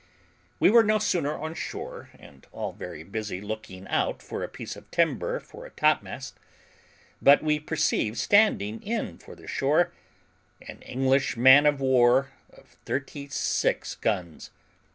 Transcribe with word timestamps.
We 0.59 0.71
were 0.71 0.83
no 0.83 0.97
sooner 0.97 1.37
on 1.37 1.53
shore 1.53 2.09
here, 2.17 2.25
and 2.27 2.47
all 2.51 2.73
very 2.73 3.03
busy 3.03 3.39
looking 3.39 3.87
out 3.87 4.23
for 4.23 4.41
a 4.43 4.47
piece 4.49 4.75
of 4.75 4.89
timber 4.89 5.39
for 5.39 5.63
a 5.63 5.69
topmast, 5.69 6.39
but 7.21 7.43
we 7.43 7.59
perceived 7.59 8.17
standing 8.17 8.81
in 8.81 9.19
for 9.19 9.35
the 9.35 9.45
shore 9.45 9.93
an 10.67 10.81
English 10.81 11.37
man 11.37 11.67
of 11.67 11.79
war 11.79 12.31
of 12.51 12.69
thirty 12.83 13.27
six 13.29 13.93
guns. 13.93 14.49